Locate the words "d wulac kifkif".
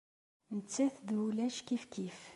1.07-2.19